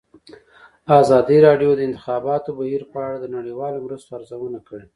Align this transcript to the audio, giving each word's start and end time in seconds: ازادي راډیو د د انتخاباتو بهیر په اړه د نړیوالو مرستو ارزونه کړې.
ازادي 0.99 1.37
راډیو 1.47 1.71
د 1.75 1.77
د 1.77 1.81
انتخاباتو 1.87 2.49
بهیر 2.59 2.81
په 2.91 2.97
اړه 3.05 3.17
د 3.19 3.25
نړیوالو 3.37 3.83
مرستو 3.85 4.11
ارزونه 4.17 4.59
کړې. 4.67 4.83